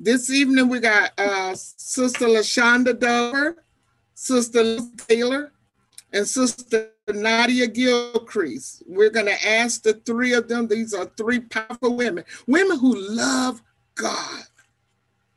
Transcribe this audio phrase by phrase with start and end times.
[0.00, 3.64] This evening we got uh, Sister LaShonda Dover,
[4.14, 4.78] Sister
[5.08, 5.52] Taylor,
[6.12, 8.82] and Sister Nadia Gilcrease.
[8.86, 10.66] We're going to ask the three of them.
[10.66, 13.62] These are three powerful women, women who love
[13.94, 14.42] God,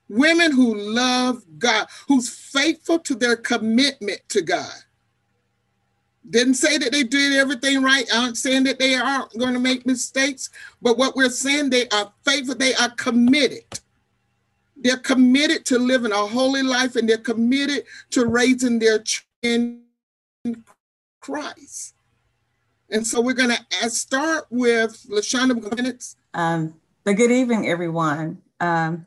[0.10, 4.74] women who love God, who's faithful to their commitment to God.
[6.28, 8.06] Didn't say that they did everything right.
[8.14, 10.50] aren't saying that they aren't going to make mistakes,
[10.82, 13.64] but what we're saying, they are faithful, they are committed.
[14.80, 19.84] They're committed to living a holy life and they're committed to raising their children
[20.46, 20.64] in
[21.20, 21.96] Christ.
[22.90, 26.16] And so we're going to start with LaShonda minutes.
[26.34, 28.42] Um, but good evening, everyone.
[28.60, 29.06] Um,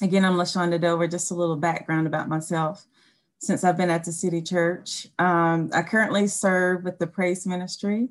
[0.00, 1.08] again, I'm LaShonda Dover.
[1.08, 2.86] Just a little background about myself.
[3.40, 8.08] Since I've been at the City Church, um, I currently serve with the Praise Ministry.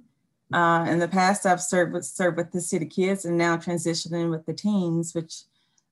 [0.54, 4.30] Uh, in the past, I've served with, served with the City Kids and now transitioning
[4.30, 5.44] with the teens, which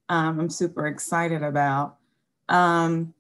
[0.10, 1.98] um, I'm super excited about.
[2.50, 3.14] Um,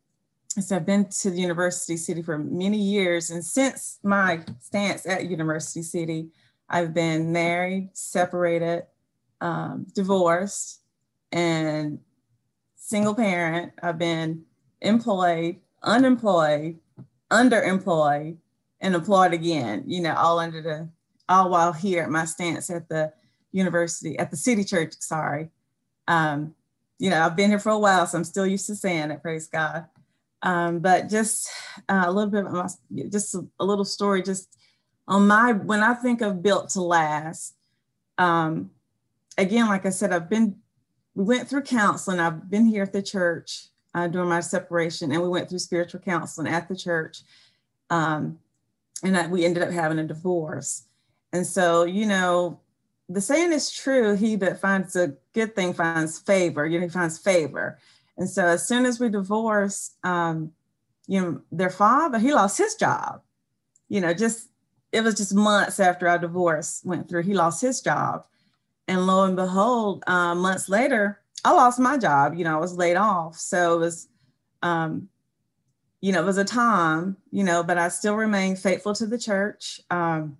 [0.47, 3.29] so I've been to the University City for many years.
[3.29, 6.29] And since my stance at University City,
[6.69, 8.83] I've been married, separated,
[9.41, 10.81] um, divorced,
[11.31, 11.99] and
[12.75, 13.73] single parent.
[13.83, 14.45] I've been
[14.81, 16.79] employed, unemployed,
[17.31, 18.37] underemployed,
[18.79, 20.89] and employed again, you know, all under the,
[21.27, 23.11] all while here at my stance at the
[23.51, 25.49] university, at the city church, sorry.
[26.07, 26.53] Um,
[26.99, 29.21] you know, I've been here for a while, so I'm still used to saying it,
[29.21, 29.85] praise God.
[30.41, 31.49] Um, but just
[31.89, 32.67] uh, a little bit, my,
[33.09, 34.55] just a, a, little story, just
[35.07, 37.55] on my, when I think of built to last,
[38.17, 38.71] um,
[39.37, 40.57] again, like I said, I've been,
[41.15, 42.19] we went through counseling.
[42.19, 46.01] I've been here at the church uh, during my separation, and we went through spiritual
[46.01, 47.21] counseling at the church.
[47.89, 48.39] Um,
[49.03, 50.83] and I, we ended up having a divorce.
[51.33, 52.59] And so, you know,
[53.07, 56.89] the saying is true he that finds a good thing finds favor you know he
[56.89, 57.77] finds favor.
[58.17, 60.51] And so as soon as we divorced um,
[61.07, 63.21] you know their father he lost his job.
[63.89, 64.49] You know just
[64.91, 68.25] it was just months after our divorce went through he lost his job.
[68.87, 72.75] And lo and behold uh, months later i lost my job you know i was
[72.75, 73.37] laid off.
[73.37, 74.07] So it was
[74.63, 75.09] um,
[76.01, 79.19] you know it was a time you know but i still remained faithful to the
[79.19, 79.79] church.
[79.91, 80.37] Um,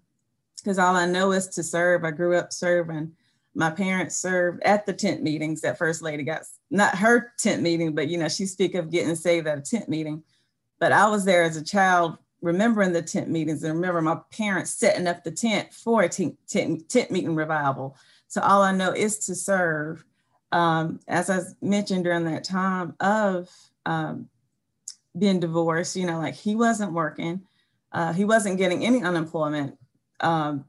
[0.66, 2.04] because all I know is to serve.
[2.04, 3.12] I grew up serving.
[3.54, 7.94] My parents served at the tent meetings that First Lady got, not her tent meeting,
[7.94, 10.24] but you know, she speak of getting saved at a tent meeting.
[10.80, 14.72] But I was there as a child, remembering the tent meetings and remember my parents
[14.72, 17.96] setting up the tent for a tent, tent, tent meeting revival.
[18.28, 20.04] So all I know is to serve.
[20.52, 23.50] Um, as I mentioned during that time of
[23.86, 24.30] um,
[25.18, 27.42] being divorced, you know, like he wasn't working,
[27.92, 29.78] uh, he wasn't getting any unemployment
[30.20, 30.66] um,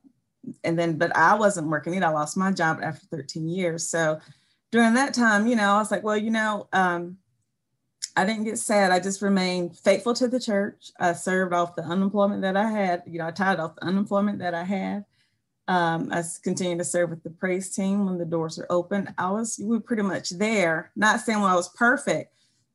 [0.64, 2.06] and then, but I wasn't working either.
[2.06, 3.88] I lost my job after 13 years.
[3.88, 4.20] So
[4.70, 7.18] during that time, you know, I was like, well, you know, um,
[8.16, 8.92] I didn't get sad.
[8.92, 10.90] I just remained faithful to the church.
[10.98, 13.02] I served off the unemployment that I had.
[13.06, 15.04] You know, I tied off the unemployment that I had.
[15.68, 19.12] Um, I continued to serve with the praise team when the doors were open.
[19.18, 20.92] I was, we were pretty much there.
[20.96, 22.32] Not saying well, I was perfect,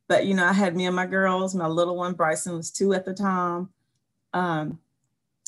[0.07, 1.55] but you know, I had me and my girls.
[1.55, 3.69] My little one, Bryson, was two at the time.
[4.33, 4.79] Um,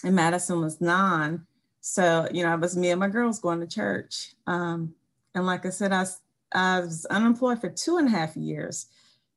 [0.03, 1.45] and Madison was nine.
[1.81, 4.33] So, you know, it was me and my girls going to church.
[4.47, 4.93] Um,
[5.35, 6.05] and like I said, I,
[6.53, 8.87] I was unemployed for two and a half years.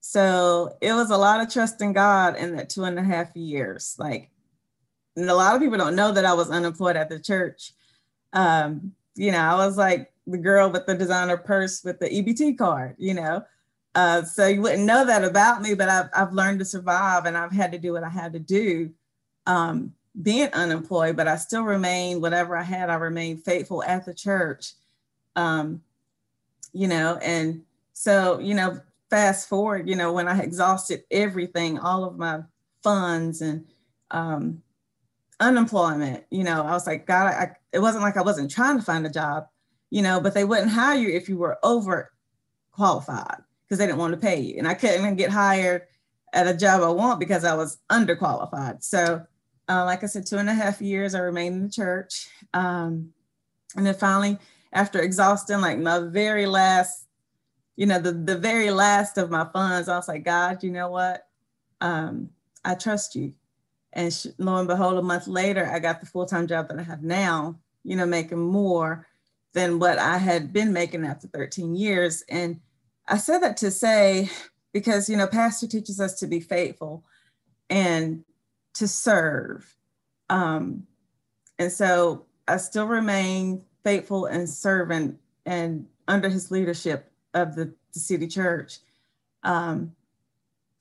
[0.00, 3.34] So it was a lot of trust in God in that two and a half
[3.34, 3.96] years.
[3.98, 4.30] Like,
[5.16, 7.72] and a lot of people don't know that I was unemployed at the church.
[8.32, 12.58] Um, you know, I was like the girl with the designer purse with the EBT
[12.58, 13.44] card, you know.
[13.94, 17.36] Uh, so you wouldn't know that about me, but I've, I've learned to survive and
[17.36, 18.90] I've had to do what I had to do
[19.46, 24.14] um, being unemployed, but I still remained, whatever I had, I remained faithful at the
[24.14, 24.72] church.
[25.34, 25.82] Um,
[26.72, 27.62] you know, and
[27.92, 32.40] so, you know, fast forward, you know, when I exhausted everything, all of my
[32.82, 33.66] funds and
[34.10, 34.62] um,
[35.40, 38.84] unemployment, you know, I was like, God, I, it wasn't like I wasn't trying to
[38.84, 39.48] find a job,
[39.90, 42.12] you know, but they wouldn't hire you if you were over
[42.72, 44.58] qualified because they didn't want to pay you.
[44.58, 45.82] And I couldn't even get hired
[46.32, 48.82] at a job I want because I was underqualified.
[48.82, 49.24] So
[49.68, 52.28] uh, like I said, two and a half years I remained in the church.
[52.54, 53.12] Um,
[53.76, 54.38] and then finally,
[54.72, 57.06] after exhausting like my very last,
[57.76, 60.90] you know, the, the very last of my funds, I was like, God, you know
[60.90, 61.26] what?
[61.80, 62.30] Um,
[62.64, 63.32] I trust you.
[63.92, 66.78] And sh- lo and behold, a month later, I got the full time job that
[66.78, 69.06] I have now, you know, making more
[69.52, 72.22] than what I had been making after 13 years.
[72.28, 72.60] And
[73.08, 74.30] I said that to say,
[74.72, 77.04] because, you know, Pastor teaches us to be faithful.
[77.70, 78.24] And
[78.78, 79.76] to serve.
[80.30, 80.86] Um,
[81.58, 88.00] and so I still remain faithful and servant and under his leadership of the the
[88.00, 88.78] city church.
[89.42, 89.92] Um,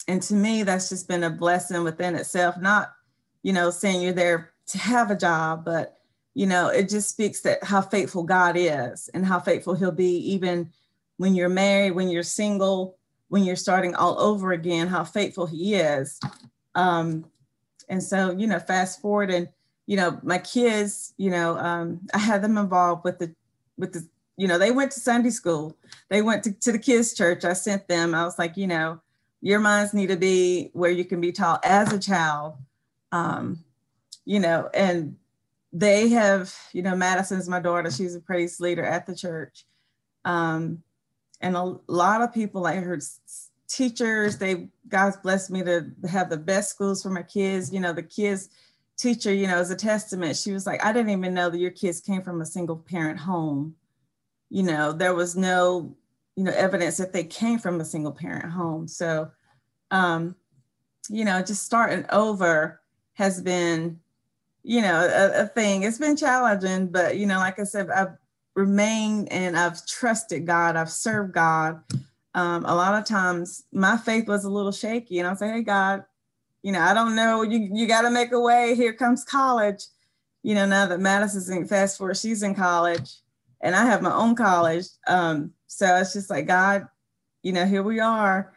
[0.08, 2.94] and to me, that's just been a blessing within itself, not,
[3.42, 5.98] you know, saying you're there to have a job, but,
[6.34, 10.18] you know, it just speaks that how faithful God is and how faithful he'll be
[10.34, 10.72] even
[11.18, 12.98] when you're married, when you're single,
[13.30, 16.20] when you're starting all over again, how faithful he is.
[16.76, 17.26] Um,
[17.90, 19.50] and so, you know, fast forward and,
[19.86, 23.34] you know, my kids, you know, um, I had them involved with the,
[23.78, 25.78] with the, you know, they went to Sunday school.
[26.10, 27.46] They went to, to the kids church.
[27.46, 29.00] I sent them, I was like, you know,
[29.42, 32.56] your minds need to be where you can be taught as a child.
[33.12, 33.64] Um,
[34.26, 35.16] you know, and
[35.72, 39.66] they have, you know, Madison's my daughter, she's a praise leader at the church.
[40.24, 40.82] Um,
[41.42, 43.00] and a lot of people I her
[43.68, 47.74] teachers, they God's blessed me to have the best schools for my kids.
[47.74, 48.50] You know, the kids
[48.98, 51.72] teacher, you know, as a testament, she was like, I didn't even know that your
[51.72, 53.76] kids came from a single parent home.
[54.50, 55.96] You know, there was no,
[56.36, 58.88] you know, evidence that they came from a single parent home.
[58.88, 59.32] So,
[59.92, 60.36] um,
[61.10, 62.82] you know, just starting over
[63.14, 64.00] has been,
[64.64, 65.84] you know, a, a thing.
[65.84, 68.18] It's been challenging, but you know, like I said, I've
[68.56, 70.76] remained and I've trusted God.
[70.76, 71.82] I've served God.
[72.36, 75.64] Um, a lot of times my faith was a little shaky, and I'll say, "Hey,
[75.64, 76.04] God,
[76.62, 77.42] you know, I don't know.
[77.42, 78.76] You you got to make a way.
[78.76, 79.86] Here comes college.
[80.44, 83.16] You know, now that Madison's in fast forward, she's in college,
[83.62, 84.86] and I have my own college.
[85.08, 86.88] Um, so it's just like God,
[87.42, 88.56] you know, here we are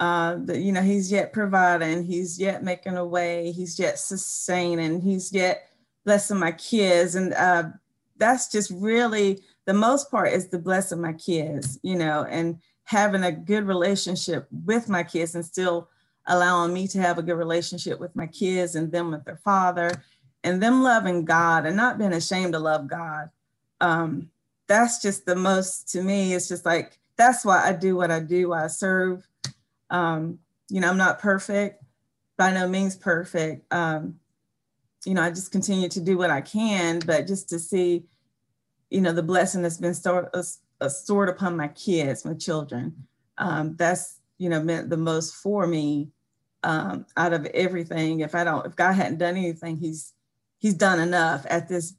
[0.00, 5.00] uh, that you know he's yet providing he's yet making a way he's yet sustaining
[5.00, 5.68] he's yet
[6.06, 7.64] blessing my kids and uh,
[8.16, 12.58] that's just really the most part is the blessing my kids you know and
[12.90, 15.88] having a good relationship with my kids and still
[16.26, 19.90] allowing me to have a good relationship with my kids and them with their father
[20.44, 23.30] and them loving god and not being ashamed to love god
[23.80, 24.28] um,
[24.66, 28.20] that's just the most to me it's just like that's why i do what i
[28.20, 29.26] do Why i serve
[29.90, 30.38] um,
[30.70, 31.82] you know, I'm not perfect,
[32.38, 33.72] by no means perfect.
[33.72, 34.20] Um,
[35.04, 38.04] you know, I just continue to do what I can, but just to see,
[38.90, 43.06] you know, the blessing that's been stored, uh, stored upon my kids, my children,
[43.38, 46.10] um, that's, you know, meant the most for me
[46.62, 48.20] um, out of everything.
[48.20, 50.12] If I don't, if God hadn't done anything, he's,
[50.58, 51.94] he's done enough at this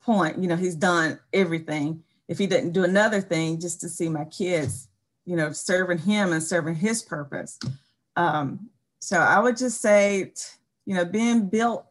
[0.00, 2.02] point, you know, he's done everything.
[2.28, 4.88] If he didn't do another thing, just to see my kids
[5.26, 7.58] you know, serving him and serving his purpose.
[8.14, 10.32] Um, so I would just say,
[10.86, 11.84] you know, being built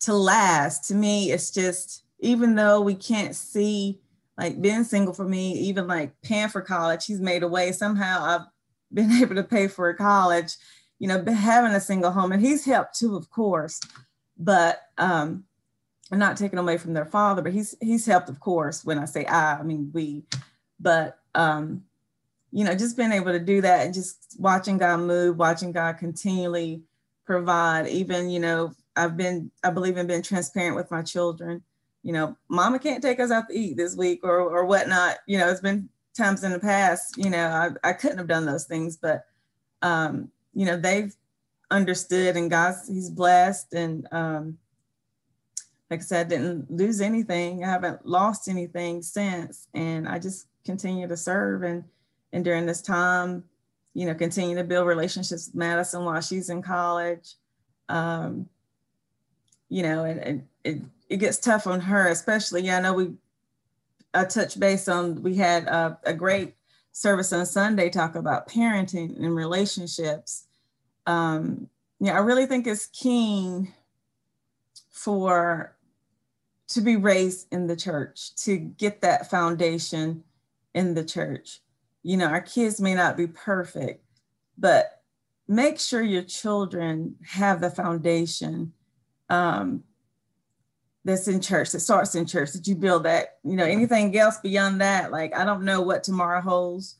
[0.00, 4.00] to last to me, it's just, even though we can't see
[4.36, 7.70] like being single for me, even like paying for college, he's made a way.
[7.70, 8.46] Somehow I've
[8.92, 10.56] been able to pay for a college,
[10.98, 13.80] you know, having a single home and he's helped too, of course,
[14.38, 15.44] but um,
[16.10, 19.04] I'm not taking away from their father, but he's, he's helped, of course, when I
[19.04, 20.24] say I, I mean, we,
[20.80, 21.84] but um,
[22.52, 25.98] you know, just being able to do that and just watching God move, watching God
[25.98, 26.82] continually
[27.26, 27.88] provide.
[27.88, 31.64] Even, you know, I've been, I believe in being transparent with my children.
[32.04, 35.16] You know, mama can't take us out to eat this week or or whatnot.
[35.26, 38.46] You know, it's been times in the past, you know, I, I couldn't have done
[38.46, 39.26] those things, but
[39.82, 41.12] um, you know, they've
[41.70, 44.58] understood and God's he's blessed and um
[45.90, 47.64] like I said, I didn't lose anything.
[47.64, 49.68] I haven't lost anything since.
[49.74, 51.84] And I just continue to serve and
[52.32, 53.44] and during this time,
[53.94, 57.34] you know, continue to build relationships with Madison while she's in college.
[57.88, 58.48] Um,
[59.74, 63.12] you know, and, and it, it gets tough on her, especially, yeah, I know we
[64.12, 66.54] I touched base on, we had a, a great
[66.92, 70.46] service on Sunday talk about parenting and relationships.
[71.06, 73.72] Um, yeah, I really think it's keen
[74.90, 75.76] for
[76.68, 80.22] to be raised in the church, to get that foundation
[80.74, 81.60] in the church
[82.04, 84.04] you know, our kids may not be perfect,
[84.56, 85.02] but
[85.48, 88.72] make sure your children have the foundation
[89.28, 89.84] um,
[91.04, 94.38] that's in church, that starts in church, that you build that, you know, anything else
[94.38, 96.96] beyond that, like I don't know what tomorrow holds.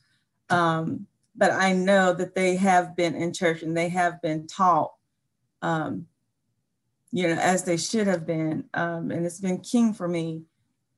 [0.49, 4.93] Um, but I know that they have been in church and they have been taught,
[5.61, 6.07] um,
[7.11, 8.65] you know, as they should have been.
[8.73, 10.43] Um, and it's been king for me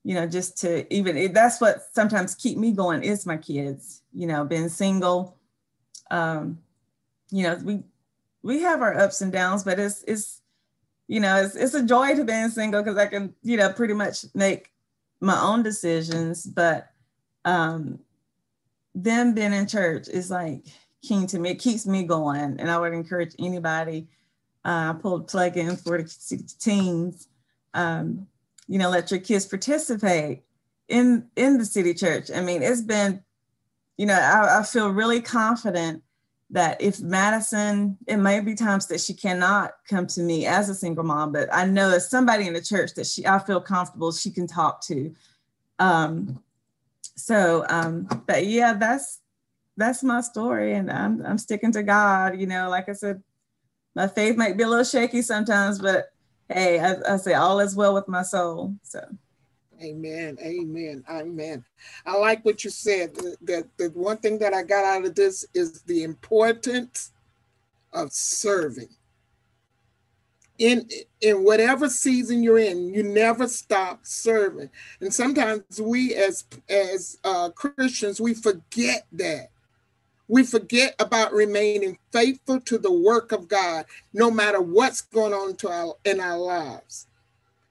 [0.08, 4.26] you know, just to even that's what sometimes keep me going is my kids, you
[4.26, 5.38] know, being single.
[6.10, 6.60] Um,
[7.30, 7.84] you know, we
[8.42, 10.42] we have our ups and downs, but it's it's
[11.08, 13.94] you know, it's it's a joy to being single because I can, you know, pretty
[13.94, 14.72] much make
[15.20, 16.46] my own decisions.
[16.46, 16.90] But
[17.46, 18.00] um
[18.94, 20.66] them being in church is like
[21.02, 21.52] king to me.
[21.52, 22.60] It keeps me going.
[22.60, 24.08] And I would encourage anybody,
[24.66, 27.28] uh, I pulled plug in for the teens.
[27.74, 28.28] Um,
[28.68, 30.44] you know, let your kids participate
[30.90, 32.30] in in the city church.
[32.34, 33.24] I mean, it's been
[33.98, 36.04] you know, I, I feel really confident
[36.50, 40.76] that if Madison, it may be times that she cannot come to me as a
[40.76, 44.12] single mom, but I know as somebody in the church that she I feel comfortable
[44.12, 45.14] she can talk to.
[45.80, 46.42] Um,
[47.16, 49.20] so, um, but yeah, that's
[49.76, 52.40] that's my story, and I'm I'm sticking to God.
[52.40, 53.22] You know, like I said,
[53.96, 56.06] my faith might be a little shaky sometimes, but
[56.50, 58.76] hey, I, I say all is well with my soul.
[58.84, 59.02] So.
[59.82, 60.38] Amen.
[60.42, 61.04] Amen.
[61.10, 61.64] Amen.
[62.06, 63.16] I like what you said.
[63.44, 67.12] That the one thing that I got out of this is the importance
[67.94, 68.90] of serving.
[70.58, 70.90] In
[71.22, 74.70] in whatever season you're in, you never stop serving.
[75.02, 79.50] And sometimes we as as uh, Christians we forget that.
[80.28, 85.56] We forget about remaining faithful to the work of God, no matter what's going on
[85.58, 87.07] to our, in our lives.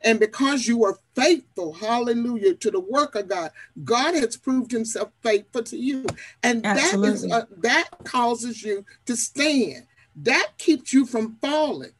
[0.06, 3.50] And because you are faithful, hallelujah, to the work of God,
[3.82, 6.06] God has proved himself faithful to you.
[6.44, 7.08] And Absolutely.
[7.08, 9.88] that is uh, that causes you to stand.
[10.14, 11.90] That keeps you from falling.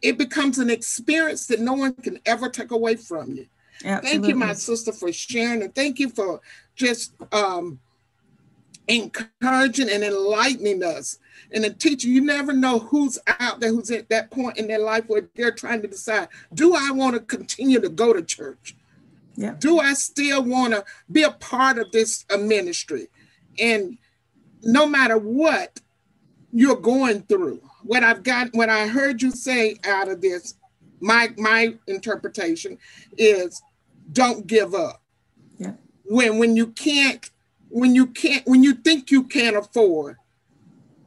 [0.00, 3.46] It becomes an experience that no one can ever take away from you.
[3.84, 4.10] Absolutely.
[4.10, 6.40] Thank you, my sister, for sharing, and thank you for
[6.74, 7.78] just um,
[8.88, 11.18] encouraging and enlightening us
[11.52, 14.78] and a teacher you never know who's out there who's at that point in their
[14.78, 18.76] life where they're trying to decide do i want to continue to go to church
[19.34, 19.54] yeah.
[19.58, 23.08] do i still want to be a part of this uh, ministry
[23.58, 23.98] and
[24.62, 25.80] no matter what
[26.52, 30.54] you're going through what i've got what i heard you say out of this
[31.00, 32.78] my my interpretation
[33.18, 33.60] is
[34.12, 35.02] don't give up
[35.58, 35.72] yeah.
[36.04, 37.30] when when you can't
[37.76, 40.16] when you can't when you think you can't afford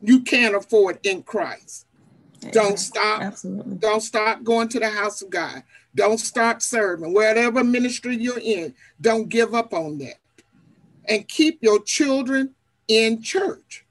[0.04, 1.88] you can't afford in christ.
[2.52, 3.22] Don't stop.
[3.22, 3.76] Absolutely.
[3.78, 5.64] don't stop going to the house of god.
[5.96, 7.12] Don't stop serving.
[7.12, 10.20] Whatever ministry you're in don't give up on that.
[11.06, 12.54] And keep your children
[12.88, 13.84] in church.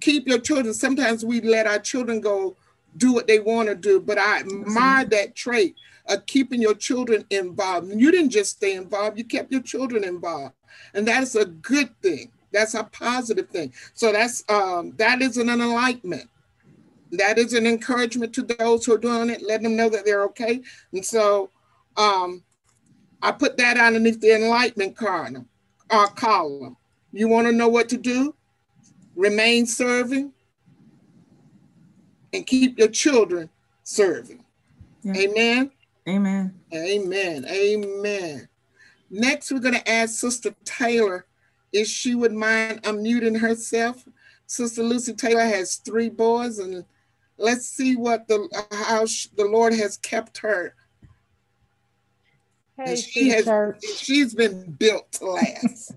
[0.00, 0.74] Keep your children.
[0.74, 2.56] Sometimes we let our children go
[2.98, 5.76] do what they want to do but i admire that trait
[6.06, 10.54] of keeping your children involved you didn't just stay involved you kept your children involved
[10.94, 12.30] and that is a good thing.
[12.52, 13.72] That's a positive thing.
[13.94, 16.28] So that's um, that is an enlightenment.
[17.12, 19.42] That is an encouragement to those who are doing it.
[19.42, 20.60] Let them know that they're okay.
[20.92, 21.50] And so
[21.96, 22.42] um,
[23.22, 25.48] I put that underneath the enlightenment column.
[25.90, 26.76] Uh, column.
[27.12, 28.34] You want to know what to do?
[29.16, 30.32] Remain serving
[32.32, 33.50] and keep your children
[33.82, 34.44] serving.
[35.02, 35.16] Yeah.
[35.16, 35.70] Amen.
[36.10, 36.52] Amen.
[36.74, 37.46] Amen.
[37.48, 38.48] Amen.
[39.10, 41.26] Next, we're going to ask Sister Taylor
[41.72, 44.04] if she would mind unmuting herself.
[44.46, 46.84] Sister Lucy Taylor has three boys, and
[47.38, 50.74] let's see what the how she, the Lord has kept her.
[52.76, 53.48] Hey, she has,
[53.96, 55.92] she's been built to last.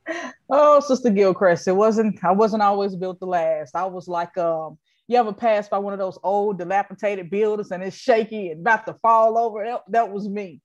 [0.50, 2.18] oh, Sister Gilchrist, it wasn't.
[2.24, 3.76] I wasn't always built to last.
[3.76, 4.76] I was like, um,
[5.12, 8.86] you ever pass by one of those old dilapidated buildings and it's shaky and about
[8.86, 9.64] to fall over?
[9.64, 10.60] That, that was me.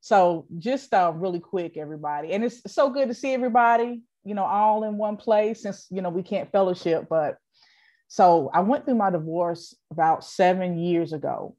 [0.00, 4.44] So just uh, really quick, everybody, and it's so good to see everybody, you know,
[4.44, 7.06] all in one place since you know we can't fellowship.
[7.08, 7.38] But
[8.08, 11.56] so I went through my divorce about seven years ago,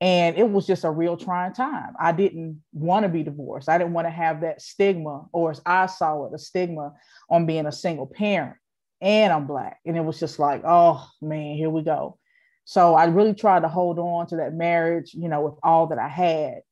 [0.00, 1.92] and it was just a real trying time.
[2.00, 3.68] I didn't want to be divorced.
[3.68, 6.94] I didn't want to have that stigma, or as I saw it, a stigma
[7.28, 8.56] on being a single parent.
[9.02, 12.18] And I'm black, and it was just like, oh man, here we go.
[12.64, 15.98] So I really tried to hold on to that marriage, you know, with all that
[15.98, 16.62] I had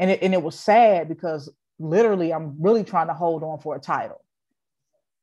[0.00, 3.76] and it, and it was sad because literally I'm really trying to hold on for
[3.76, 4.24] a title.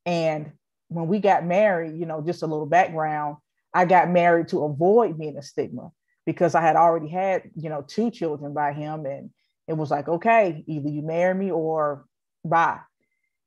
[0.05, 0.51] And
[0.87, 3.37] when we got married, you know, just a little background,
[3.73, 5.91] I got married to avoid being a stigma
[6.25, 9.05] because I had already had, you know, two children by him.
[9.05, 9.31] And
[9.67, 12.05] it was like, okay, either you marry me or
[12.45, 12.79] bye.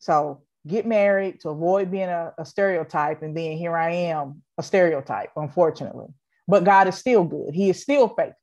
[0.00, 3.22] So get married to avoid being a, a stereotype.
[3.22, 6.08] And then here I am, a stereotype, unfortunately.
[6.46, 7.54] But God is still good.
[7.54, 8.36] He is still faithful.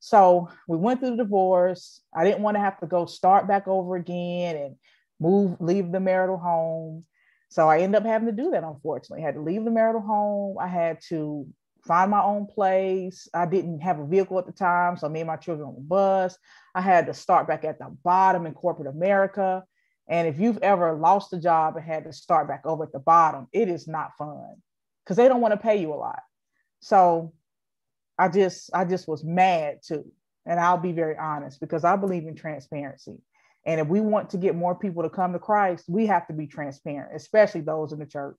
[0.00, 2.00] So we went through the divorce.
[2.14, 4.76] I didn't want to have to go start back over again and
[5.20, 7.04] move, leave the marital home.
[7.50, 9.22] So I ended up having to do that, unfortunately.
[9.22, 10.56] I had to leave the marital home.
[10.58, 11.46] I had to
[11.84, 13.28] find my own place.
[13.34, 14.96] I didn't have a vehicle at the time.
[14.96, 16.38] So me and my children on the bus.
[16.74, 19.64] I had to start back at the bottom in corporate America.
[20.10, 22.98] And if you've ever lost a job and had to start back over at the
[22.98, 24.56] bottom, it is not fun
[25.04, 26.18] because they don't want to pay you a lot.
[26.80, 27.32] So
[28.18, 30.04] I just I just was mad too.
[30.44, 33.18] And I'll be very honest because I believe in transparency.
[33.64, 36.32] And if we want to get more people to come to Christ, we have to
[36.32, 38.38] be transparent, especially those in the church.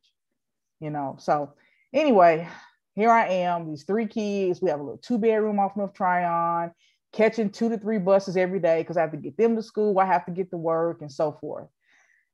[0.82, 1.16] You know.
[1.20, 1.54] So
[1.94, 2.50] anyway,
[2.96, 4.62] here I am, these three kids.
[4.62, 6.72] We have a little two bedroom off North Tryon,
[7.13, 10.00] catching two to three buses every day because I have to get them to school,
[10.00, 11.68] I have to get to work, and so forth.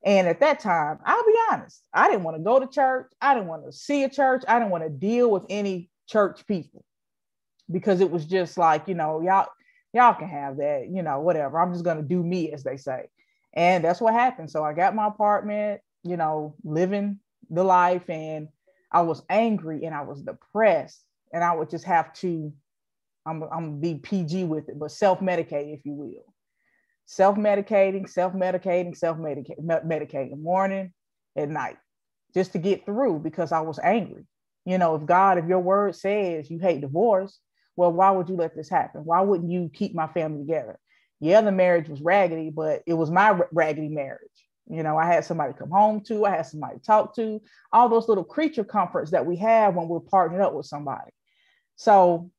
[0.05, 3.11] And at that time, I'll be honest, I didn't want to go to church.
[3.21, 4.43] I didn't want to see a church.
[4.47, 6.85] I didn't want to deal with any church people
[7.69, 9.47] because it was just like, you know, y'all,
[9.93, 11.59] y'all can have that, you know, whatever.
[11.59, 13.07] I'm just to do me, as they say.
[13.53, 14.51] And that's what happened.
[14.51, 17.19] So I got my apartment, you know, living
[17.49, 18.49] the life, and
[18.91, 21.03] I was angry and I was depressed.
[21.33, 22.53] And I would just have to,
[23.27, 26.23] I'm, I'm gonna be PG with it, but self medicate, if you will
[27.07, 30.93] self-medicating, self-medicating, self-medicating, morning
[31.35, 31.77] and night,
[32.33, 34.25] just to get through because I was angry.
[34.65, 37.39] You know, if God, if your word says you hate divorce,
[37.77, 39.05] well, why would you let this happen?
[39.05, 40.77] Why wouldn't you keep my family together?
[41.21, 44.27] Yeah, the marriage was raggedy, but it was my raggedy marriage.
[44.69, 47.41] You know, I had somebody come home to, I had somebody talk to,
[47.71, 51.11] all those little creature comforts that we have when we're partnered up with somebody.
[51.77, 52.31] So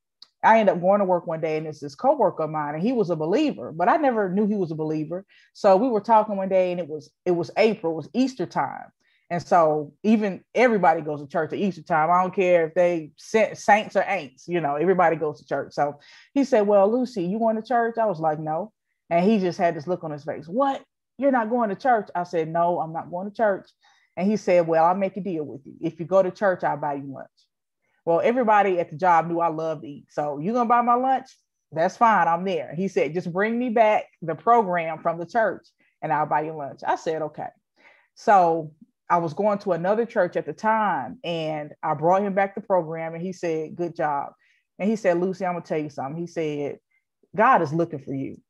[0.42, 2.82] I ended up going to work one day and it's this coworker of mine and
[2.82, 5.26] he was a believer, but I never knew he was a believer.
[5.52, 8.46] So we were talking one day and it was it was April, it was Easter
[8.46, 8.92] time.
[9.30, 12.10] And so even everybody goes to church at Easter time.
[12.10, 15.74] I don't care if they saints or ain'ts, you know, everybody goes to church.
[15.74, 15.98] So
[16.32, 17.96] he said, Well, Lucy, you going to church?
[17.98, 18.72] I was like, No.
[19.10, 20.46] And he just had this look on his face.
[20.46, 20.82] What?
[21.18, 22.08] You're not going to church?
[22.14, 23.68] I said, No, I'm not going to church.
[24.16, 25.74] And he said, Well, I'll make a deal with you.
[25.80, 27.28] If you go to church, I'll buy you lunch.
[28.08, 30.06] Well, everybody at the job knew I loved to eat.
[30.08, 31.26] So you gonna buy my lunch?
[31.72, 32.26] That's fine.
[32.26, 32.72] I'm there.
[32.74, 35.66] He said, just bring me back the program from the church
[36.00, 36.80] and I'll buy you lunch.
[36.86, 37.48] I said, okay.
[38.14, 38.72] So
[39.10, 42.62] I was going to another church at the time and I brought him back the
[42.62, 44.32] program and he said, good job.
[44.78, 46.18] And he said, Lucy, I'm gonna tell you something.
[46.18, 46.78] He said,
[47.36, 48.40] God is looking for you.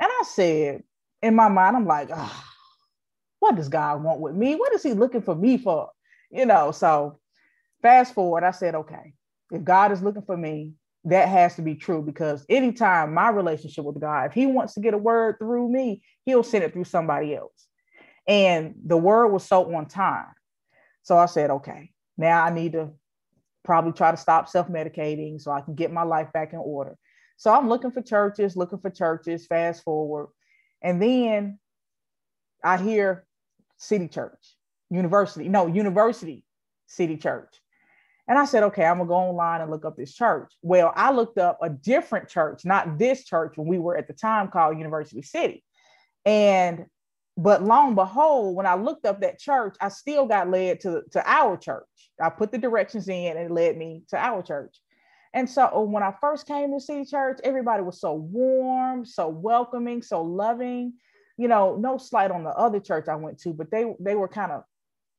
[0.00, 0.84] And I said,
[1.22, 2.44] in my mind, I'm like, oh,
[3.40, 4.54] what does God want with me?
[4.54, 5.90] What is he looking for me for?
[6.30, 7.18] You know, so
[7.84, 9.12] Fast forward, I said, okay,
[9.50, 10.72] if God is looking for me,
[11.04, 14.80] that has to be true because anytime my relationship with God, if He wants to
[14.80, 17.66] get a word through me, He'll send it through somebody else.
[18.26, 20.32] And the word was so on time.
[21.02, 22.88] So I said, okay, now I need to
[23.64, 26.96] probably try to stop self medicating so I can get my life back in order.
[27.36, 30.28] So I'm looking for churches, looking for churches, fast forward.
[30.80, 31.58] And then
[32.64, 33.26] I hear
[33.76, 34.56] City Church,
[34.88, 36.46] University, no, University
[36.86, 37.54] City Church.
[38.26, 40.52] And I said, okay, I'm gonna go online and look up this church.
[40.62, 44.14] Well, I looked up a different church, not this church when we were at the
[44.14, 45.62] time called University City.
[46.24, 46.86] And
[47.36, 51.28] but long behold, when I looked up that church, I still got led to, to
[51.28, 51.84] our church.
[52.22, 54.76] I put the directions in and it led me to our church.
[55.34, 59.28] And so oh, when I first came to City Church, everybody was so warm, so
[59.28, 60.94] welcoming, so loving.
[61.36, 64.28] You know, no slight on the other church I went to, but they they were
[64.28, 64.62] kind of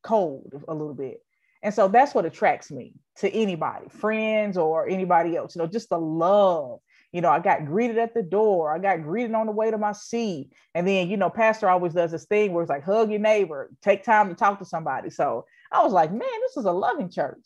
[0.02, 1.20] cold a little bit.
[1.66, 5.88] And so that's what attracts me to anybody, friends or anybody else, you know, just
[5.88, 6.78] the love.
[7.10, 8.72] You know, I got greeted at the door.
[8.72, 10.52] I got greeted on the way to my seat.
[10.76, 13.68] And then, you know, Pastor always does this thing where it's like, hug your neighbor,
[13.82, 15.10] take time to talk to somebody.
[15.10, 17.44] So I was like, man, this is a loving church.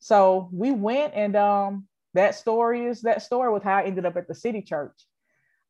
[0.00, 4.18] So we went and um, that story is that story with how I ended up
[4.18, 5.06] at the city church.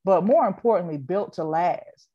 [0.05, 2.09] But more importantly, built to last.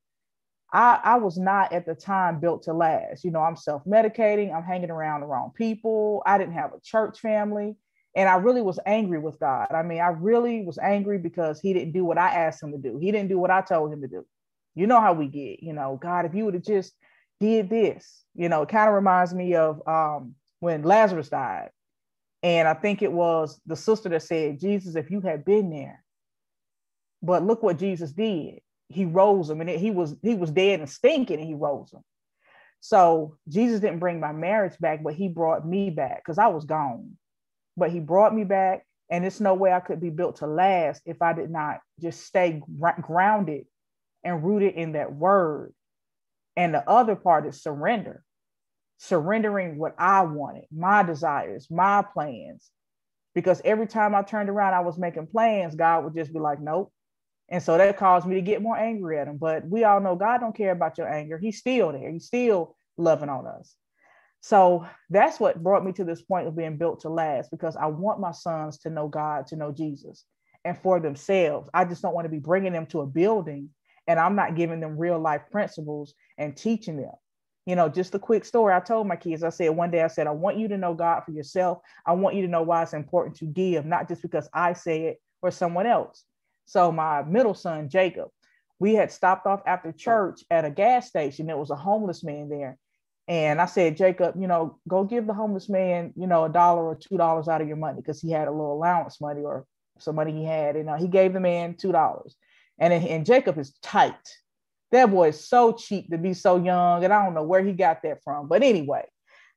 [0.71, 3.23] I, I was not at the time built to last.
[3.23, 6.21] You know, I'm self medicating, I'm hanging around the wrong people.
[6.25, 7.75] I didn't have a church family.
[8.15, 9.67] And I really was angry with God.
[9.71, 12.77] I mean, I really was angry because he didn't do what I asked him to
[12.77, 12.97] do.
[12.97, 14.25] He didn't do what I told him to do.
[14.75, 16.93] You know how we get, you know, God, if you would have just
[17.39, 21.69] did this, you know, it kind of reminds me of um, when Lazarus died.
[22.43, 26.03] And I think it was the sister that said, Jesus, if you had been there,
[27.21, 30.89] but look what Jesus did he rose him and he was he was dead and
[30.89, 32.01] stinking and he rose him.
[32.79, 36.65] So jesus didn't bring my marriage back but he brought me back because i was
[36.65, 37.17] gone.
[37.75, 41.01] But he brought me back and it's no way i could be built to last
[41.05, 42.61] if i did not just stay
[43.01, 43.65] grounded
[44.23, 45.73] and rooted in that word.
[46.55, 48.23] And the other part is surrender
[48.99, 52.71] surrendering what i wanted my desires my plans.
[53.35, 56.59] Because every time i turned around i was making plans god would just be like
[56.59, 56.91] nope
[57.49, 59.37] and so that caused me to get more angry at him.
[59.37, 61.37] But we all know God don't care about your anger.
[61.37, 62.11] He's still there.
[62.11, 63.73] He's still loving on us.
[64.41, 67.87] So that's what brought me to this point of being built to last because I
[67.87, 70.25] want my sons to know God, to know Jesus,
[70.63, 71.69] and for themselves.
[71.73, 73.69] I just don't want to be bringing them to a building
[74.07, 77.11] and I'm not giving them real life principles and teaching them.
[77.65, 78.73] You know, just a quick story.
[78.73, 80.93] I told my kids, I said one day, I said, I want you to know
[80.93, 81.79] God for yourself.
[82.05, 85.07] I want you to know why it's important to give, not just because I say
[85.07, 86.23] it or someone else.
[86.67, 88.27] So my middle son, Jacob,
[88.77, 91.47] we had stopped off after church at a gas station.
[91.47, 92.77] There was a homeless man there.
[93.27, 96.85] And I said, Jacob, you know, go give the homeless man, you know, a dollar
[96.85, 99.65] or two dollars out of your money because he had a little allowance money or
[99.97, 100.75] some money he had.
[100.75, 102.35] And uh, he gave the man two dollars.
[102.79, 104.13] And, and Jacob is tight.
[104.91, 107.73] That boy is so cheap to be so young, and I don't know where he
[107.73, 108.47] got that from.
[108.47, 109.03] But anyway,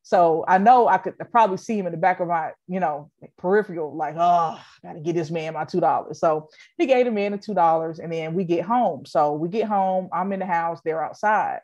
[0.02, 3.10] so I know I could probably see him in the back of my, you know,
[3.36, 6.18] peripheral, like, oh, gotta get this man my two dollars.
[6.18, 9.04] So he gave the man the two dollars, and then we get home.
[9.04, 11.60] So we get home, I'm in the house, they're outside.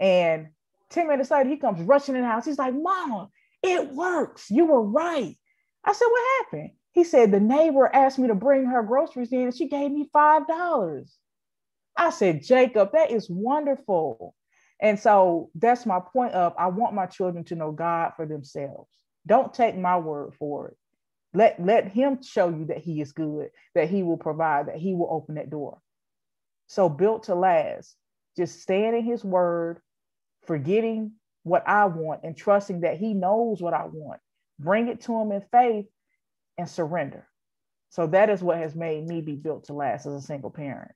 [0.00, 0.48] And
[0.90, 2.44] 10 minutes later, he comes rushing in the house.
[2.44, 3.28] He's like, Mama,
[3.62, 4.50] it works.
[4.50, 5.36] You were right.
[5.84, 6.70] I said, What happened?
[6.92, 10.08] He said, The neighbor asked me to bring her groceries in, and she gave me
[10.14, 11.10] $5.
[11.98, 14.34] I said, Jacob, that is wonderful.
[14.80, 18.90] And so that's my point of I want my children to know God for themselves.
[19.26, 20.76] Don't take my word for it.
[21.34, 24.94] Let, let him show you that he is good, that he will provide, that he
[24.94, 25.78] will open that door.
[26.66, 27.94] So built to last,
[28.36, 29.80] just stand in his word,
[30.46, 31.12] forgetting
[31.42, 34.20] what I want and trusting that he knows what I want.
[34.58, 35.86] Bring it to him in faith
[36.58, 37.26] and surrender.
[37.90, 40.92] So that is what has made me be built to last as a single parent.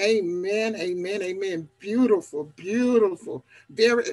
[0.00, 1.68] Amen, amen, amen.
[1.78, 3.44] Beautiful, beautiful.
[3.70, 4.04] There,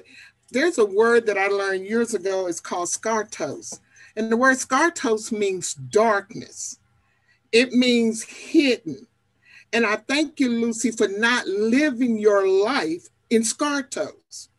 [0.52, 2.48] there's a word that I learned years ago.
[2.48, 3.80] It's called scartos.
[4.16, 6.80] And the word scartos means darkness.
[7.52, 9.08] It means hidden.
[9.74, 14.50] And I thank you, Lucy, for not living your life in scartos.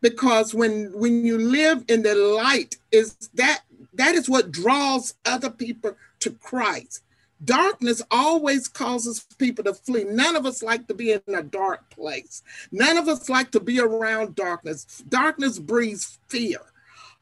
[0.00, 3.62] Because when when you live in the light, is that
[3.94, 7.02] that is what draws other people to Christ.
[7.44, 10.04] Darkness always causes people to flee.
[10.04, 12.42] None of us like to be in a dark place.
[12.70, 15.02] None of us like to be around darkness.
[15.08, 16.60] Darkness breeds fear.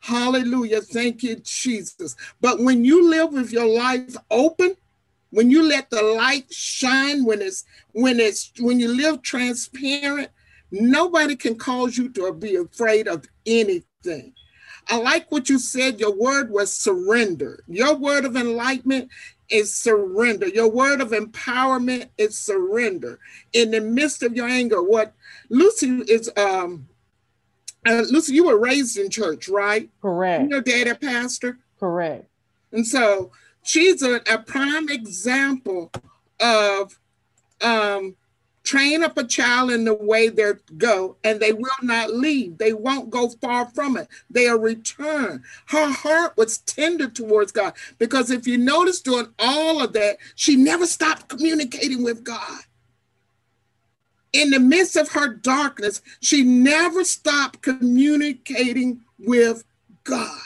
[0.01, 0.81] Hallelujah.
[0.81, 2.17] Thank you, Jesus.
[2.41, 4.77] But when you live with your life open,
[5.31, 10.31] when you let the light shine, when it's when it's when you live transparent,
[10.71, 14.35] nobody can cause you to be afraid of anything.
[14.89, 16.01] I like what you said.
[16.01, 17.63] Your word was surrender.
[17.69, 19.11] Your word of enlightenment
[19.51, 20.49] is surrender.
[20.49, 23.19] Your word of empowerment is surrender.
[23.53, 25.15] In the midst of your anger, what
[25.49, 26.89] Lucy is um
[27.87, 29.89] uh, Lucy, you were raised in church, right?
[30.03, 30.51] Correct.
[30.51, 31.59] Your dad a pastor?
[31.79, 32.29] Correct.
[32.73, 33.33] And so
[33.63, 35.91] she's a, a prime example
[36.41, 36.99] of
[37.61, 38.17] um
[38.71, 42.57] train up a child in the way they go and they will not leave.
[42.57, 44.07] They won't go far from it.
[44.31, 45.43] They'll return.
[45.67, 50.55] Her heart was tender towards god because if you notice during all of that she
[50.55, 52.61] never stopped communicating with god.
[54.33, 59.65] In the midst of her darkness she never stopped communicating with
[60.05, 60.39] god.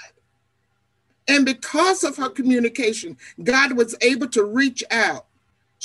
[1.29, 5.27] And because of her communication god was able to reach out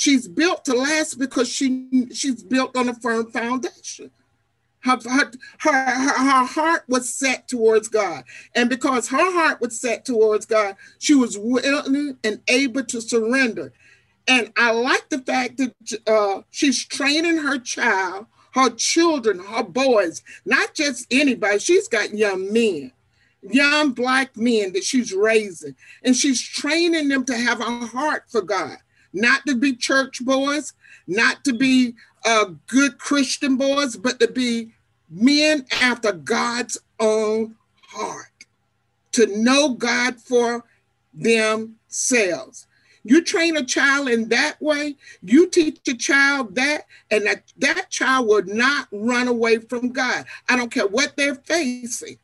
[0.00, 4.10] She's built to last because she she's built on a firm foundation.
[4.78, 8.24] Her, her, her, her, heart was set towards God.
[8.54, 13.74] And because her heart was set towards God, she was willing and able to surrender.
[14.26, 15.74] And I like the fact that
[16.06, 21.58] uh, she's training her child, her children, her boys, not just anybody.
[21.58, 22.90] She's got young men,
[23.42, 28.40] young black men that she's raising, and she's training them to have a heart for
[28.40, 28.78] God
[29.12, 30.72] not to be church boys,
[31.06, 31.94] not to be
[32.24, 34.72] uh, good Christian boys, but to be
[35.08, 37.56] men after God's own
[37.88, 38.46] heart,
[39.12, 40.64] to know God for
[41.12, 42.66] themselves.
[43.02, 47.88] You train a child in that way, you teach a child that, and that, that
[47.88, 50.26] child will not run away from God.
[50.48, 52.18] I don't care what they're facing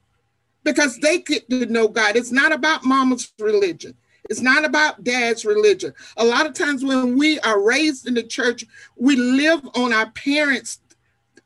[0.64, 2.16] because they get to know God.
[2.16, 3.94] It's not about mama's religion.
[4.28, 5.92] It's not about dad's religion.
[6.16, 8.64] A lot of times when we are raised in the church,
[8.96, 10.80] we live on our parents,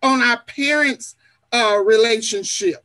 [0.03, 1.17] on our parents'
[1.53, 2.85] uh, relationship.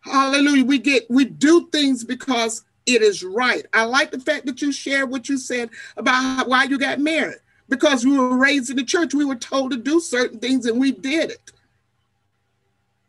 [0.00, 0.64] Hallelujah.
[0.64, 3.64] We get we do things because it is right.
[3.72, 7.38] I like the fact that you shared what you said about why you got married.
[7.68, 10.80] Because we were raised in the church, we were told to do certain things and
[10.80, 11.52] we did it.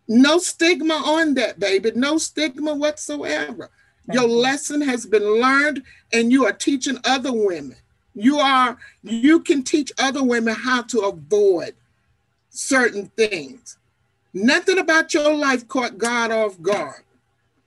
[0.08, 1.92] No stigma on that, baby.
[1.96, 3.70] No stigma whatsoever.
[4.12, 7.78] Your lesson has been learned and you are teaching other women.
[8.14, 11.74] You are you can teach other women how to avoid
[12.50, 13.78] certain things.
[14.34, 17.04] Nothing about your life caught God off guard.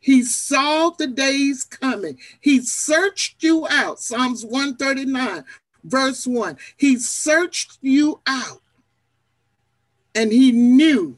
[0.01, 2.19] He saw the days coming.
[2.41, 3.99] He searched you out.
[3.99, 5.45] Psalms 139,
[5.83, 6.57] verse 1.
[6.77, 8.61] He searched you out.
[10.15, 11.17] And he knew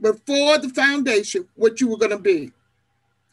[0.00, 2.52] before the foundation what you were going to be.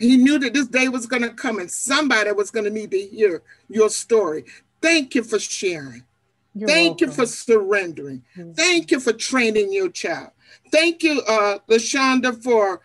[0.01, 2.89] He knew that this day was going to come and somebody was going to need
[2.91, 4.45] to hear your story.
[4.81, 6.03] Thank you for sharing.
[6.55, 7.07] You're Thank welcome.
[7.07, 8.23] you for surrendering.
[8.35, 8.53] Mm-hmm.
[8.53, 10.31] Thank you for training your child.
[10.71, 12.81] Thank you, uh, LaShonda, for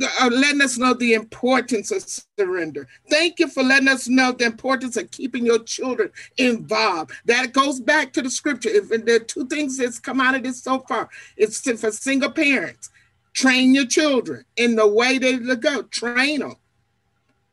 [0.00, 2.04] uh, letting us know the importance of
[2.38, 2.86] surrender.
[3.10, 7.12] Thank you for letting us know the importance of keeping your children involved.
[7.24, 8.70] That goes back to the scripture.
[8.70, 12.30] If there are two things that's come out of this so far, it's for single
[12.30, 12.90] parents.
[13.34, 15.82] Train your children in the way they go.
[15.82, 16.54] Train them.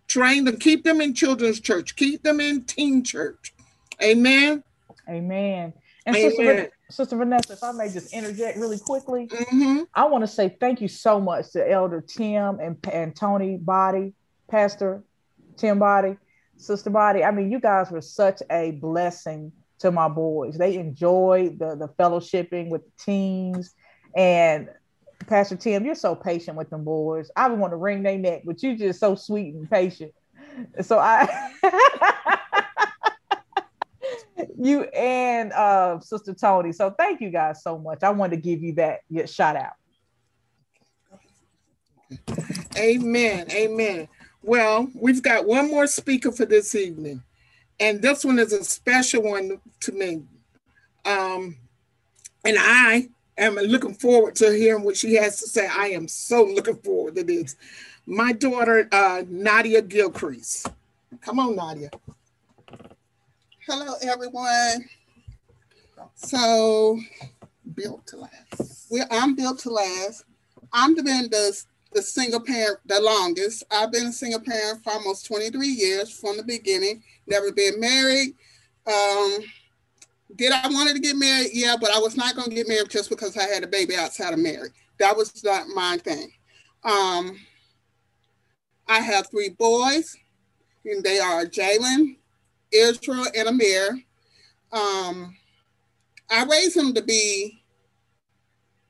[0.08, 0.58] Train them.
[0.58, 1.96] Keep them in children's church.
[1.96, 3.54] Keep them in teen church.
[4.02, 4.64] Amen.
[5.10, 5.74] Amen.
[6.06, 6.32] And Amen.
[6.32, 9.84] Sister, Sister Vanessa, if I may just interject really quickly, mm-hmm.
[9.94, 14.14] I want to say thank you so much to Elder Tim and, and Tony Body,
[14.50, 15.04] Pastor
[15.58, 16.18] Tim Body,
[16.58, 17.24] Sister Body.
[17.24, 20.58] I mean, you guys were such a blessing to my boys.
[20.58, 23.74] They enjoyed the, the fellowshipping with the teens.
[24.16, 24.70] And
[25.28, 27.32] Pastor Tim, you're so patient with them boys.
[27.36, 30.14] I would want to wring their neck, but you're just so sweet and patient.
[30.82, 31.28] So I
[34.58, 36.72] you and uh, Sister Tony.
[36.72, 38.04] So thank you guys so much.
[38.04, 39.74] I wanted to give you that shout out.
[42.78, 43.48] Amen.
[43.52, 44.08] Amen.
[44.44, 47.24] Well, we've got one more speaker for this evening,
[47.80, 50.24] and this one is a special one to me.
[51.06, 51.58] Um,
[52.44, 53.10] and I
[53.42, 55.68] am looking forward to hearing what she has to say.
[55.68, 57.56] I am so looking forward to this.
[58.06, 60.72] My daughter, uh, Nadia Gilcrease.
[61.22, 61.90] Come on, Nadia.
[63.68, 64.86] Hello, everyone.
[66.16, 67.00] So,
[67.76, 68.88] built to last.
[68.92, 70.26] We, I'm built to last.
[70.74, 73.64] I'm been the, the single parent the longest.
[73.72, 77.04] I've been a single parent for almost 23 years from the beginning.
[77.28, 78.36] Never been married.
[78.88, 79.38] Um,
[80.36, 81.50] did I wanted to get married?
[81.54, 83.96] Yeah, but I was not going to get married just because I had a baby
[83.96, 84.74] outside of marriage.
[85.00, 86.32] That was not my thing.
[86.84, 87.38] Um,
[88.88, 90.16] I have three boys,
[90.86, 92.18] and they are Jalen,
[92.72, 94.02] Israel and Amir.
[94.72, 95.36] Um,
[96.30, 97.58] I raised him to be.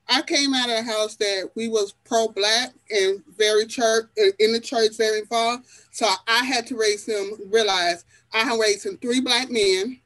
[0.08, 4.06] I came out of a house that we was pro-black and very church
[4.40, 5.66] in the church, very involved.
[5.92, 7.32] So I had to raise them.
[7.50, 10.01] Realize I have raised him three black men,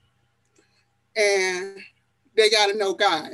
[1.15, 1.77] and
[2.35, 3.31] they got to know God.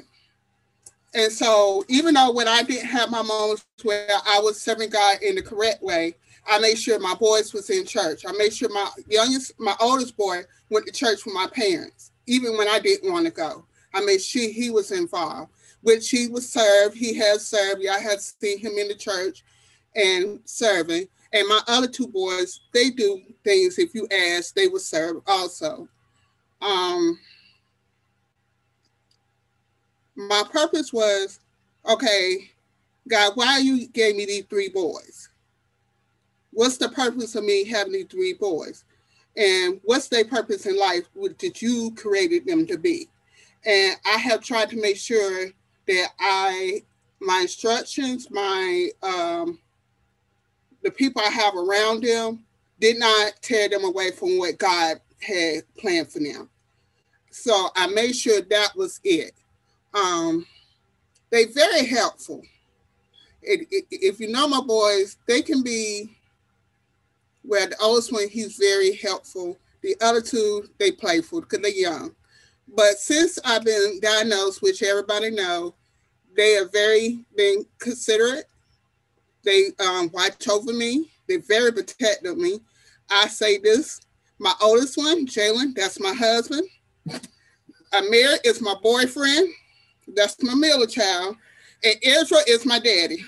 [1.13, 5.21] And so, even though when I didn't have my moments where I was serving God
[5.21, 6.15] in the correct way,
[6.47, 8.23] I made sure my boys was in church.
[8.27, 12.57] I made sure my youngest, my oldest boy went to church with my parents, even
[12.57, 13.65] when I didn't want to go.
[13.93, 16.95] I made sure he was involved, which he was served.
[16.95, 17.85] He has served.
[17.85, 19.43] I had seen him in the church
[19.95, 21.07] and serving.
[21.33, 23.77] And my other two boys, they do things.
[23.77, 25.87] If you ask, they would serve also.
[26.61, 27.19] Um,
[30.15, 31.39] my purpose was,
[31.87, 32.51] okay,
[33.07, 35.29] God, why you gave me these three boys?
[36.51, 38.83] what's the purpose of me having these three boys?
[39.35, 43.07] And what's their purpose in life that you created them to be?
[43.65, 45.47] And I have tried to make sure
[45.87, 46.83] that I,
[47.19, 49.59] my instructions, my, um,
[50.83, 52.43] the people I have around them
[52.79, 56.49] did not tear them away from what God had planned for them.
[57.29, 59.33] So I made sure that was it.
[59.93, 60.45] Um,
[61.29, 62.41] they very helpful.
[63.41, 66.17] It, it, if you know my boys, they can be
[67.43, 69.57] where the oldest one, he's very helpful.
[69.81, 72.15] The other two, they playful because they're young.
[72.67, 75.75] But since I've been diagnosed, which everybody know,
[76.35, 78.45] they are very being considerate.
[79.43, 81.11] They um, watch over me.
[81.27, 82.59] They're very protective of me.
[83.09, 83.99] I say this,
[84.39, 86.67] my oldest one, Jalen, that's my husband.
[87.93, 89.49] Amir is my boyfriend.
[90.15, 91.35] That's my middle child.
[91.83, 93.23] And Israel is my daddy.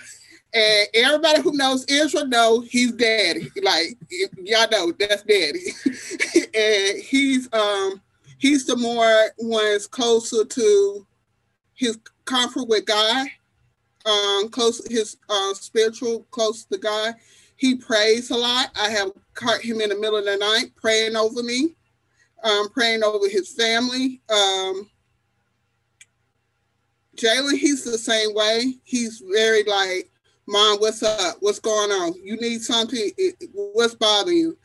[0.54, 3.50] And everybody who knows Israel know he's daddy.
[3.62, 3.98] Like
[4.43, 5.74] y'all know that's daddy.
[6.54, 8.02] and he's um
[8.38, 11.08] he's the more one's closer to
[11.74, 13.28] his comfort with God,
[14.06, 17.15] um, close his uh, spiritual close to God.
[17.56, 18.69] He prays a lot.
[18.80, 21.76] I have caught him in the middle of the night praying over me,
[22.43, 24.22] um, praying over his family.
[24.30, 24.89] Um,
[27.15, 28.76] Jalen, he's the same way.
[28.84, 30.10] He's very like
[30.47, 31.38] Mom, what's up?
[31.39, 32.13] What's going on?
[32.21, 33.12] You need something?
[33.54, 34.58] What's bothering you?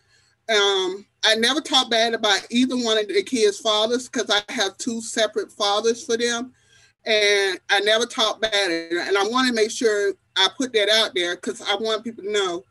[0.49, 4.77] Um, I never talk bad about either one of the kids' fathers because I have
[4.79, 6.53] two separate fathers for them.
[7.07, 8.71] And I never talk bad.
[8.71, 12.25] And I want to make sure I put that out there because I want people
[12.25, 12.65] to know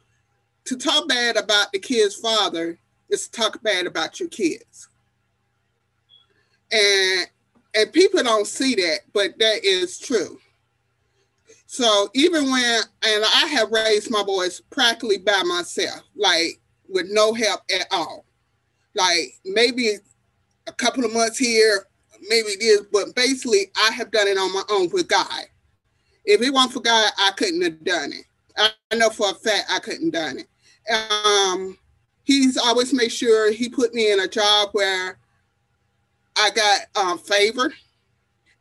[0.65, 2.77] to talk bad about the kid's father
[3.09, 4.89] is to talk bad about your kids.
[6.71, 7.27] And
[7.77, 10.39] and people don't see that, but that is true.
[11.67, 16.59] So even when, and I have raised my boys practically by myself, like
[16.89, 18.25] with no help at all.
[18.95, 19.91] Like maybe
[20.65, 21.85] a couple of months here,
[22.29, 25.43] maybe it is, but basically I have done it on my own with God.
[26.25, 28.25] If it weren't for God, I couldn't have done it.
[28.57, 30.47] I know for a fact I couldn't done it.
[30.91, 31.77] Um,
[32.23, 35.19] he's always made sure he put me in a job where
[36.39, 37.73] I got um, favor.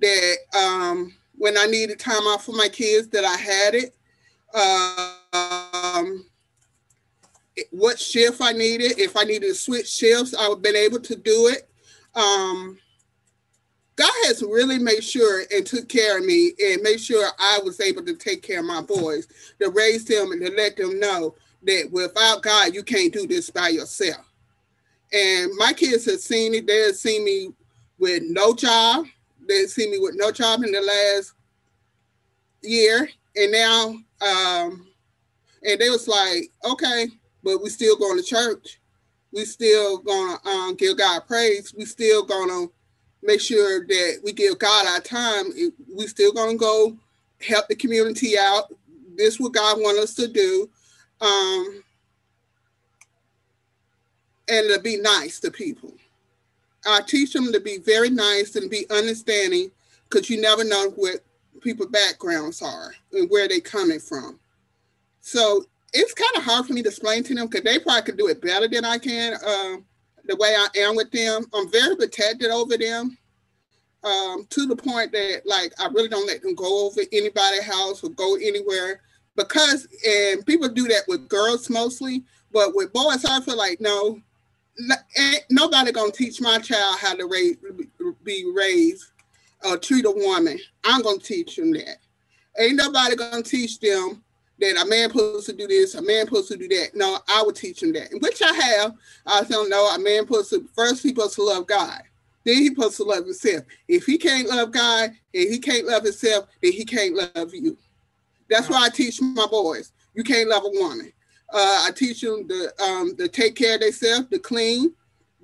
[0.01, 3.95] That um, when I needed time off for my kids, that I had it.
[4.55, 6.27] Um,
[7.71, 11.17] what shift I needed, if I needed to switch shifts, I would been able to
[11.17, 11.69] do it.
[12.15, 12.79] Um,
[13.97, 17.81] God has really made sure and took care of me and made sure I was
[17.81, 19.27] able to take care of my boys,
[19.59, 23.49] to raise them and to let them know that without God, you can't do this
[23.49, 24.25] by yourself.
[25.13, 26.67] And my kids have seen it.
[26.67, 27.53] They have seen me
[27.99, 29.07] with no job.
[29.49, 31.33] They seen me with no job in the last
[32.63, 33.09] year.
[33.37, 33.89] And now,
[34.21, 34.87] um,
[35.63, 37.09] and they was like, okay,
[37.43, 38.81] but we still going to church.
[39.33, 41.75] We still gonna um, give God praise.
[41.77, 42.69] We still gonna
[43.23, 45.47] make sure that we give God our time.
[45.95, 46.97] We still gonna go
[47.47, 48.73] help the community out.
[49.15, 50.71] This what God want us to do.
[51.21, 51.83] Um,
[54.49, 55.93] and to be nice to people.
[56.87, 59.71] I teach them to be very nice and be understanding
[60.09, 61.17] because you never know what
[61.61, 64.39] people's backgrounds are and where they coming from.
[65.21, 68.17] So it's kind of hard for me to explain to them because they probably could
[68.17, 69.35] do it better than I can.
[69.35, 69.85] Um,
[70.27, 73.17] the way I am with them, I'm very protected over them.
[74.05, 78.05] Um, to the point that like I really don't let them go over anybody's house
[78.05, 79.01] or go anywhere
[79.35, 82.23] because and people do that with girls mostly,
[82.53, 84.21] but with boys, I feel like no,
[85.51, 87.57] nobody gonna teach my child how to raise,
[88.25, 89.05] be raised
[89.65, 90.59] or treat a woman.
[90.85, 91.99] I'm gonna teach them that.
[92.59, 94.23] Ain't nobody gonna teach them
[94.59, 96.91] that a man supposed to do this, a man supposed to do that.
[96.95, 98.95] No, I would teach them that, which I have.
[99.27, 99.95] I don't know.
[99.95, 102.03] A man supposed to first he supposed to love God.
[102.45, 103.65] Then he supposed to love himself.
[103.89, 107.77] If he can't love God and he can't love himself, then he can't love you.
[108.49, 109.93] That's why I teach my boys.
[110.15, 111.13] You can't love a woman.
[111.53, 114.93] Uh, I teach them to um, to take care of themselves, to clean,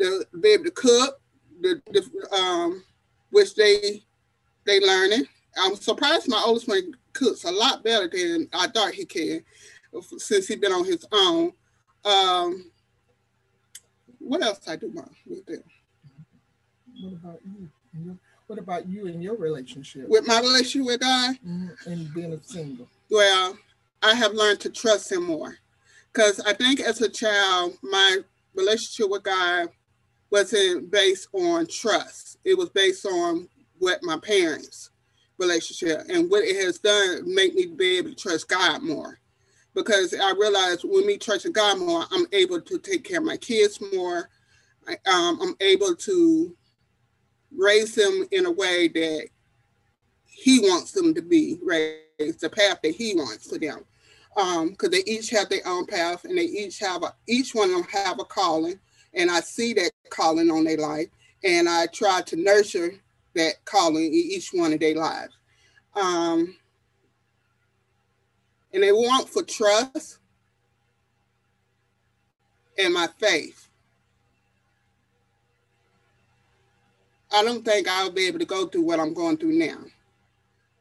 [0.00, 1.20] to be able to cook,
[1.60, 2.82] the, the um,
[3.30, 4.02] which they
[4.64, 5.24] they learning.
[5.56, 9.44] I'm surprised my oldest one cooks a lot better than I thought he can,
[10.18, 11.52] since he's been on his own.
[12.04, 12.70] Um,
[14.18, 14.92] what else I do
[15.26, 15.62] with them?
[17.00, 18.18] What about you?
[18.46, 20.08] What about you and your relationship?
[20.08, 21.36] With my relationship with God?
[21.46, 21.90] Mm-hmm.
[21.90, 22.88] And being a single.
[23.10, 23.56] Well,
[24.02, 25.58] I have learned to trust him more.
[26.12, 28.18] Because I think as a child, my
[28.54, 29.68] relationship with God
[30.30, 32.38] wasn't based on trust.
[32.44, 33.48] It was based on
[33.78, 34.90] what my parents
[35.38, 39.18] relationship and what it has done make me be able to trust God more
[39.74, 43.36] because I realize when me trusting God more, I'm able to take care of my
[43.36, 44.28] kids more.
[44.86, 46.56] I, um, I'm able to
[47.56, 49.28] raise them in a way that
[50.24, 53.84] He wants them to be raised, the path that He wants for them.
[54.34, 57.70] Because um, they each have their own path, and they each have a each one
[57.70, 58.78] of them have a calling,
[59.14, 61.08] and I see that calling on their life,
[61.44, 62.94] and I try to nurture
[63.34, 65.36] that calling in each one of their lives.
[65.94, 66.56] Um,
[68.72, 70.18] and they want for trust
[72.78, 73.68] and my faith.
[77.30, 79.78] I don't think I'll be able to go through what I'm going through now.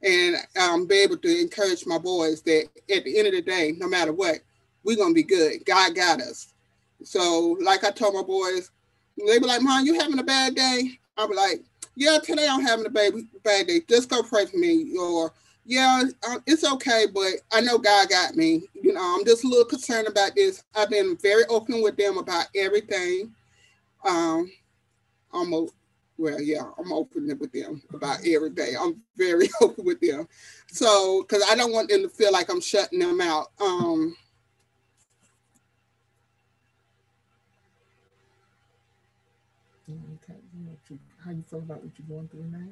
[0.04, 3.74] And um, be able to encourage my boys that at the end of the day,
[3.78, 4.40] no matter what,
[4.84, 5.64] we're to be good.
[5.66, 6.54] God got us.
[7.04, 8.72] So, like I told my boys,
[9.18, 11.00] they be like, Mom, you having a bad day?
[11.18, 11.64] I'll be like,
[11.96, 13.82] yeah, today I'm having a bad, bad day.
[13.88, 14.96] Just go pray for me.
[14.98, 15.34] Or,
[15.66, 18.64] yeah, uh, it's okay, but I know God got me.
[18.74, 20.64] You know, I'm just a little concerned about this.
[20.76, 23.34] I've been very open with them about everything.
[24.04, 24.52] Um,
[25.34, 25.68] I'm a,
[26.22, 28.76] well, yeah, I'm open with them about everything.
[28.80, 30.28] I'm very open with them.
[30.68, 33.48] So, because I don't want them to feel like I'm shutting them out.
[33.60, 34.16] Um,
[41.26, 42.68] how you feel about what you're going through now?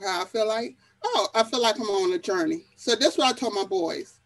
[0.00, 0.76] How I feel like?
[1.04, 2.64] Oh, I feel like I'm on a journey.
[2.76, 4.20] So that's what I told my boys.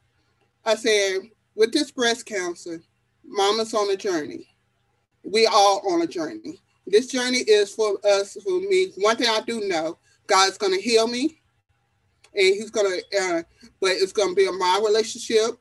[0.64, 1.20] I said,
[1.54, 2.80] with this breast cancer,
[3.24, 4.48] mama's on a journey.
[5.22, 6.60] We all on a journey.
[6.86, 8.92] This journey is for us, for me.
[8.96, 11.40] One thing I do know, God's gonna heal me,
[12.34, 13.42] and He's gonna, uh,
[13.80, 15.58] but it's gonna be my relationship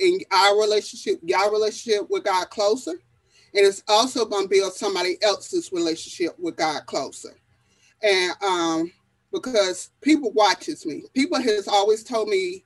[0.00, 5.72] and our relationship, your relationship with God closer, and it's also gonna build somebody else's
[5.72, 7.36] relationship with God closer
[8.02, 8.92] and um,
[9.32, 11.04] because people watches me.
[11.14, 12.64] People has always told me,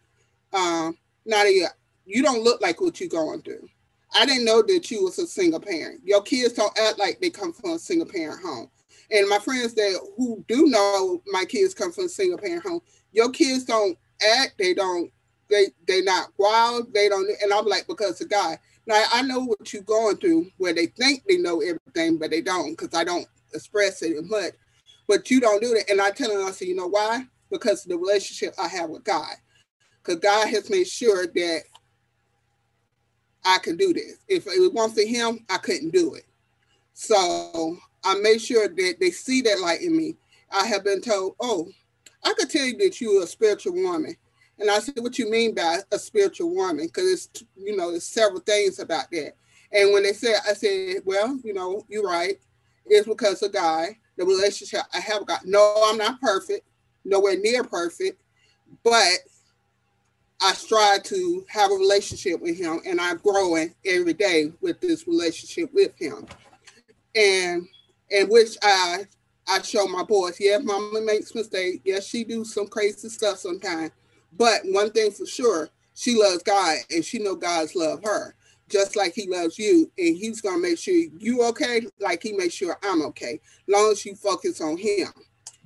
[0.53, 1.69] um, Nadia,
[2.05, 3.69] you don't look like what you're going through.
[4.15, 6.01] I didn't know that you was a single parent.
[6.05, 8.71] Your kids don't act like they come from a single parent home.
[9.11, 12.81] And my friends that who do know my kids come from a single parent home,
[13.13, 13.97] your kids don't
[14.39, 15.11] act, they don't
[15.53, 16.93] they they not wild.
[16.93, 17.29] They don't.
[17.43, 18.59] And I'm like, because the guy.
[18.87, 22.41] Now I know what you're going through, where they think they know everything, but they
[22.41, 24.55] don't, because I don't express it much.
[25.07, 25.89] But you don't do that.
[25.89, 27.25] And I tell them, I say, you know why?
[27.51, 29.35] Because of the relationship I have with God.
[30.03, 31.63] Because God has made sure that
[33.45, 34.19] I can do this.
[34.29, 36.25] If it wasn't for Him, I couldn't do it.
[36.95, 40.17] So I made sure that they see that light in me.
[40.51, 41.69] I have been told, oh,
[42.25, 44.17] I could tell you that you're a spiritual woman.
[44.59, 46.87] And I said, what you mean by a spiritual woman?
[46.87, 49.33] Because it's, you know, there's several things about that.
[49.73, 52.37] And when they said, I said, well, you know, you're right.
[52.87, 55.47] It's because of God, the relationship I have got.
[55.47, 56.69] No, I'm not perfect,
[57.05, 58.21] nowhere near perfect,
[58.85, 59.13] but
[60.43, 65.07] I strive to have a relationship with him and I'm growing every day with this
[65.07, 66.27] relationship with him.
[67.15, 67.69] And
[68.11, 69.07] and which I
[69.49, 71.79] I show my boys, yeah, mama makes mistakes.
[71.85, 73.91] Yes, she do some crazy stuff sometimes.
[74.37, 78.35] But one thing for sure, she loves God and she know God's love her
[78.73, 82.55] just like he loves you and he's gonna make sure you okay like he makes
[82.55, 83.39] sure i'm okay
[83.69, 85.09] long as you focus on him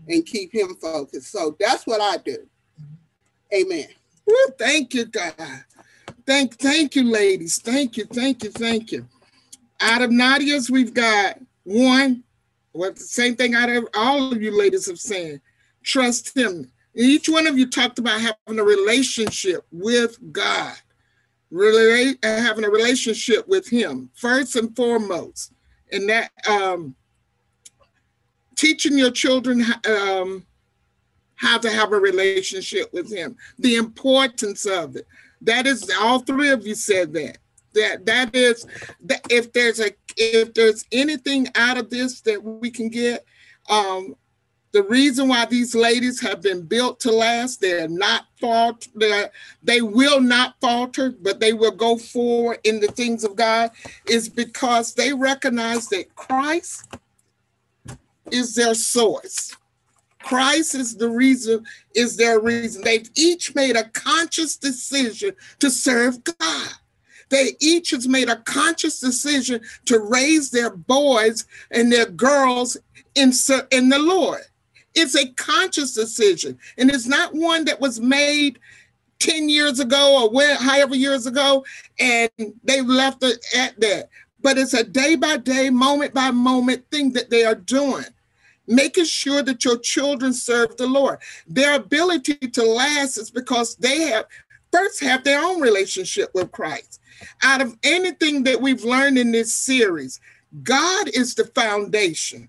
[0.08, 2.38] and keep him focused so that's what i do
[3.54, 3.86] amen
[4.26, 5.64] well, thank you god.
[6.26, 7.58] Thank thank you ladies.
[7.58, 9.06] Thank you thank you thank you.
[9.80, 12.24] Out of nadia's we've got one.
[12.72, 15.40] Well the same thing out of all of you ladies have said.
[15.82, 16.70] Trust him.
[16.96, 20.74] Each one of you talked about having a relationship with God,
[21.50, 25.52] really having a relationship with Him first and foremost,
[25.92, 26.96] and that um,
[28.56, 30.46] teaching your children um,
[31.36, 35.06] how to have a relationship with Him, the importance of it.
[35.42, 37.38] That is, all three of you said that.
[37.74, 38.66] That that is,
[39.04, 43.24] that if there's a if there's anything out of this that we can get,
[43.68, 44.16] um,
[44.76, 49.30] the reason why these ladies have been built to last, they're not fault, they're,
[49.62, 53.70] they will not falter, but they will go forward in the things of God,
[54.06, 56.94] is because they recognize that Christ
[58.30, 59.56] is their source.
[60.26, 61.64] Christ is the reason,
[61.94, 62.82] is their reason.
[62.82, 66.70] They've each made a conscious decision to serve God.
[67.28, 72.76] They each has made a conscious decision to raise their boys and their girls
[73.14, 73.30] in,
[73.70, 74.40] in the Lord.
[74.96, 78.58] It's a conscious decision, and it's not one that was made
[79.20, 81.64] 10 years ago or where, however years ago,
[82.00, 82.30] and
[82.64, 84.08] they left it at that.
[84.40, 88.04] But it's a day by day, moment by moment thing that they are doing,
[88.66, 91.18] making sure that your children serve the Lord.
[91.46, 94.26] Their ability to last is because they have
[94.72, 97.00] first have their own relationship with Christ.
[97.42, 100.20] Out of anything that we've learned in this series,
[100.62, 102.48] God is the foundation.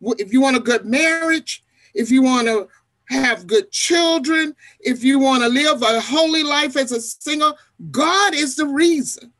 [0.00, 2.68] If you want a good marriage, if you want to
[3.08, 7.56] have good children, if you want to live a holy life as a single,
[7.90, 9.32] God is the reason.